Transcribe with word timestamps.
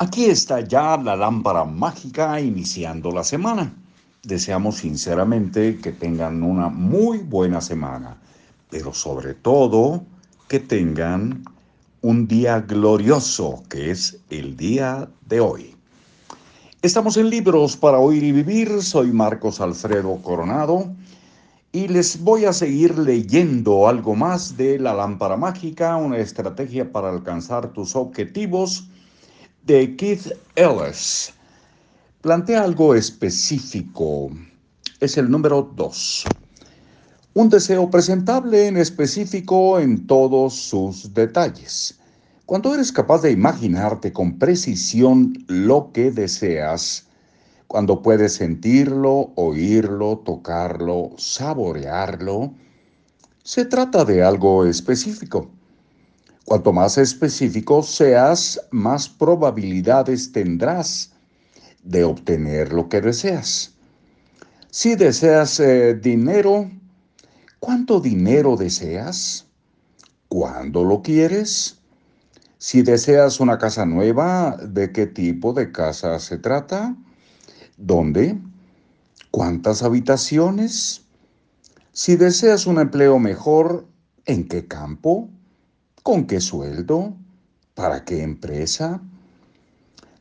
Aquí 0.00 0.26
está 0.26 0.60
ya 0.60 0.96
la 0.96 1.16
lámpara 1.16 1.64
mágica 1.64 2.40
iniciando 2.40 3.10
la 3.10 3.24
semana. 3.24 3.74
Deseamos 4.22 4.76
sinceramente 4.76 5.78
que 5.78 5.90
tengan 5.90 6.44
una 6.44 6.68
muy 6.68 7.18
buena 7.18 7.60
semana, 7.60 8.16
pero 8.70 8.94
sobre 8.94 9.34
todo 9.34 10.04
que 10.46 10.60
tengan 10.60 11.42
un 12.00 12.28
día 12.28 12.60
glorioso 12.60 13.64
que 13.68 13.90
es 13.90 14.20
el 14.30 14.56
día 14.56 15.08
de 15.26 15.40
hoy. 15.40 15.74
Estamos 16.80 17.16
en 17.16 17.28
Libros 17.28 17.76
para 17.76 17.98
Oír 17.98 18.22
y 18.22 18.30
Vivir. 18.30 18.80
Soy 18.84 19.10
Marcos 19.10 19.60
Alfredo 19.60 20.22
Coronado 20.22 20.92
y 21.72 21.88
les 21.88 22.22
voy 22.22 22.44
a 22.44 22.52
seguir 22.52 22.96
leyendo 22.96 23.88
algo 23.88 24.14
más 24.14 24.56
de 24.56 24.78
La 24.78 24.94
Lámpara 24.94 25.36
Mágica, 25.36 25.96
una 25.96 26.18
estrategia 26.18 26.92
para 26.92 27.10
alcanzar 27.10 27.72
tus 27.72 27.96
objetivos 27.96 28.88
de 29.68 29.96
Keith 29.96 30.32
Ellis. 30.56 31.34
Plantea 32.22 32.62
algo 32.62 32.94
específico. 32.94 34.30
Es 34.98 35.18
el 35.18 35.30
número 35.30 35.70
2. 35.76 36.24
Un 37.34 37.50
deseo 37.50 37.90
presentable 37.90 38.66
en 38.66 38.78
específico 38.78 39.78
en 39.78 40.06
todos 40.06 40.54
sus 40.54 41.12
detalles. 41.12 42.00
Cuando 42.46 42.74
eres 42.74 42.90
capaz 42.90 43.20
de 43.20 43.30
imaginarte 43.30 44.10
con 44.10 44.38
precisión 44.38 45.34
lo 45.48 45.92
que 45.92 46.12
deseas, 46.12 47.06
cuando 47.66 48.00
puedes 48.00 48.36
sentirlo, 48.36 49.32
oírlo, 49.34 50.22
tocarlo, 50.24 51.10
saborearlo, 51.18 52.54
se 53.42 53.66
trata 53.66 54.06
de 54.06 54.22
algo 54.22 54.64
específico. 54.64 55.57
Cuanto 56.48 56.72
más 56.72 56.96
específico 56.96 57.82
seas, 57.82 58.58
más 58.70 59.06
probabilidades 59.06 60.32
tendrás 60.32 61.12
de 61.82 62.04
obtener 62.04 62.72
lo 62.72 62.88
que 62.88 63.02
deseas. 63.02 63.74
Si 64.70 64.94
deseas 64.94 65.60
eh, 65.60 65.92
dinero, 65.92 66.70
¿cuánto 67.60 68.00
dinero 68.00 68.56
deseas? 68.56 69.46
¿Cuándo 70.28 70.84
lo 70.84 71.02
quieres? 71.02 71.80
Si 72.56 72.80
deseas 72.80 73.40
una 73.40 73.58
casa 73.58 73.84
nueva, 73.84 74.56
¿de 74.56 74.90
qué 74.90 75.06
tipo 75.06 75.52
de 75.52 75.70
casa 75.70 76.18
se 76.18 76.38
trata? 76.38 76.96
¿Dónde? 77.76 78.38
¿Cuántas 79.30 79.82
habitaciones? 79.82 81.02
Si 81.92 82.16
deseas 82.16 82.66
un 82.66 82.78
empleo 82.78 83.18
mejor, 83.18 83.86
¿en 84.24 84.48
qué 84.48 84.66
campo? 84.66 85.28
¿Con 86.08 86.26
qué 86.26 86.40
sueldo? 86.40 87.14
¿Para 87.74 88.02
qué 88.02 88.22
empresa? 88.22 89.02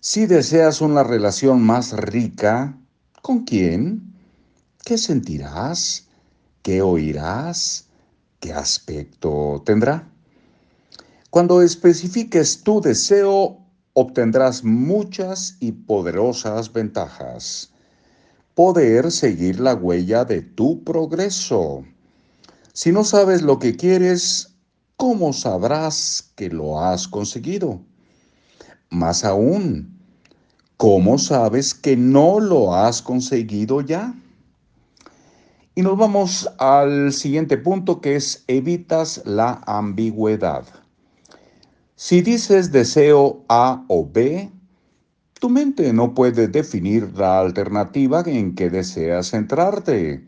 Si 0.01 0.25
deseas 0.25 0.81
una 0.81 1.01
relación 1.01 1.61
más 1.61 1.93
rica, 1.93 2.77
¿con 3.21 3.45
quién? 3.45 4.13
¿Qué 4.83 4.97
sentirás? 4.97 6.09
¿Qué 6.61 6.81
oirás? 6.81 7.87
¿Qué 8.41 8.51
aspecto 8.51 9.63
tendrá? 9.65 10.11
Cuando 11.29 11.61
especifiques 11.61 12.63
tu 12.63 12.81
deseo, 12.81 13.57
obtendrás 13.93 14.65
muchas 14.65 15.55
y 15.61 15.71
poderosas 15.71 16.73
ventajas. 16.73 17.71
Poder 18.55 19.09
seguir 19.09 19.61
la 19.61 19.73
huella 19.73 20.25
de 20.25 20.41
tu 20.41 20.83
progreso. 20.83 21.85
Si 22.73 22.91
no 22.91 23.05
sabes 23.05 23.41
lo 23.41 23.57
que 23.57 23.77
quieres, 23.77 24.56
¿cómo 24.97 25.31
sabrás 25.31 26.33
que 26.35 26.49
lo 26.49 26.81
has 26.81 27.07
conseguido? 27.07 27.79
Más 28.89 29.23
aún, 29.23 29.95
¿cómo 30.75 31.19
sabes 31.19 31.73
que 31.75 31.95
no 31.95 32.39
lo 32.39 32.73
has 32.75 33.01
conseguido 33.01 33.81
ya? 33.81 34.13
Y 35.75 35.83
nos 35.83 35.95
vamos 35.97 36.49
al 36.57 37.13
siguiente 37.13 37.57
punto 37.57 38.01
que 38.01 38.15
es 38.15 38.43
evitas 38.47 39.21
la 39.25 39.61
ambigüedad. 39.67 40.65
Si 41.95 42.21
dices 42.21 42.71
deseo 42.71 43.43
A 43.47 43.85
o 43.87 44.03
B, 44.03 44.51
tu 45.39 45.49
mente 45.49 45.93
no 45.93 46.15
puede 46.15 46.47
definir 46.47 47.11
la 47.15 47.39
alternativa 47.39 48.23
en 48.25 48.55
que 48.55 48.71
deseas 48.71 49.29
centrarte. 49.29 50.25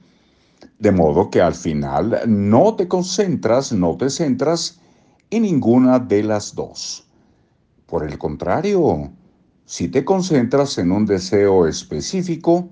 De 0.80 0.92
modo 0.92 1.30
que 1.30 1.42
al 1.42 1.56
final 1.56 2.22
no 2.26 2.76
te 2.76 2.88
concentras, 2.88 3.74
no 3.74 3.98
te 3.98 4.10
centras 4.10 4.80
en 5.30 5.44
ninguna 5.44 6.00
de 6.00 6.24
las 6.24 6.56
dos. 6.56 7.06
Por 7.86 8.06
el 8.06 8.18
contrario, 8.18 9.12
si 9.66 9.90
te 9.90 10.06
concentras 10.06 10.78
en 10.78 10.92
un 10.92 11.06
deseo 11.06 11.68
específico, 11.68 12.70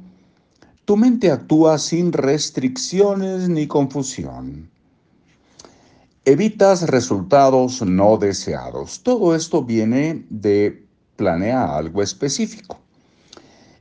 tu 0.85 0.95
mente 0.95 1.29
actúa 1.31 1.77
sin 1.77 2.13
restricciones 2.13 3.49
ni 3.49 3.67
confusión. 3.67 4.69
Evitas 6.23 6.87
resultados 6.87 7.81
no 7.81 8.17
deseados. 8.17 9.03
Todo 9.03 9.35
esto 9.35 9.63
viene 9.63 10.25
de 10.29 10.87
planear 11.17 11.69
algo 11.69 12.01
específico. 12.01 12.79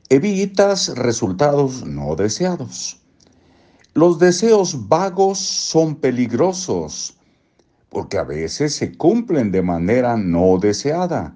Evitas 0.09 0.89
resultados 0.97 1.85
no 1.85 2.15
deseados. 2.15 2.96
Los 3.97 4.19
deseos 4.19 4.87
vagos 4.87 5.39
son 5.39 5.95
peligrosos 5.95 7.17
porque 7.89 8.19
a 8.19 8.23
veces 8.23 8.75
se 8.75 8.95
cumplen 8.95 9.51
de 9.51 9.63
manera 9.63 10.15
no 10.15 10.59
deseada. 10.59 11.33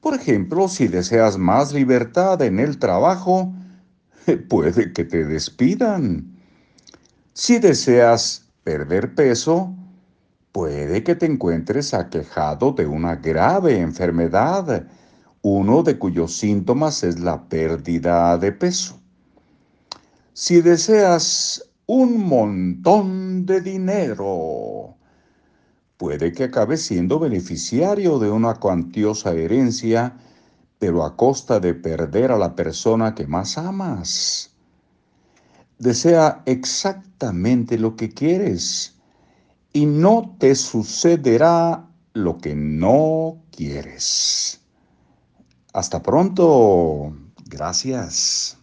Por 0.00 0.14
ejemplo, 0.14 0.68
si 0.68 0.88
deseas 0.88 1.36
más 1.36 1.74
libertad 1.74 2.40
en 2.40 2.58
el 2.58 2.78
trabajo, 2.78 3.52
puede 4.48 4.94
que 4.94 5.04
te 5.04 5.26
despidan. 5.26 6.34
Si 7.34 7.58
deseas 7.58 8.48
perder 8.64 9.14
peso, 9.14 9.74
puede 10.52 11.04
que 11.04 11.16
te 11.16 11.26
encuentres 11.26 11.92
aquejado 11.92 12.72
de 12.72 12.86
una 12.86 13.16
grave 13.16 13.78
enfermedad, 13.78 14.86
uno 15.42 15.82
de 15.82 15.98
cuyos 15.98 16.34
síntomas 16.34 17.04
es 17.04 17.20
la 17.20 17.46
pérdida 17.46 18.38
de 18.38 18.52
peso. 18.52 18.98
Si 20.40 20.60
deseas 20.60 21.68
un 21.86 22.24
montón 22.24 23.44
de 23.44 23.60
dinero, 23.60 24.94
puede 25.96 26.30
que 26.32 26.44
acabes 26.44 26.82
siendo 26.82 27.18
beneficiario 27.18 28.20
de 28.20 28.30
una 28.30 28.54
cuantiosa 28.54 29.32
herencia, 29.32 30.16
pero 30.78 31.04
a 31.04 31.16
costa 31.16 31.58
de 31.58 31.74
perder 31.74 32.30
a 32.30 32.38
la 32.38 32.54
persona 32.54 33.16
que 33.16 33.26
más 33.26 33.58
amas. 33.58 34.54
Desea 35.80 36.44
exactamente 36.46 37.76
lo 37.76 37.96
que 37.96 38.10
quieres 38.10 38.94
y 39.72 39.86
no 39.86 40.36
te 40.38 40.54
sucederá 40.54 41.90
lo 42.12 42.38
que 42.38 42.54
no 42.54 43.42
quieres. 43.50 44.60
Hasta 45.72 46.00
pronto. 46.00 47.12
Gracias. 47.44 48.57